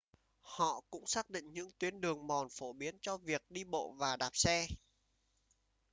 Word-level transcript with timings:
họ 0.41 0.81
cũng 0.89 1.05
xác 1.07 1.29
định 1.29 1.53
những 1.53 1.69
tuyến 1.79 2.01
đường 2.01 2.27
mòn 2.27 2.47
phổ 2.51 2.73
biến 2.73 2.97
cho 3.01 3.17
việc 3.17 3.41
đi 3.49 3.63
bộ 3.63 3.91
và 3.97 4.15
đạp 4.17 4.31
xe 4.33 4.67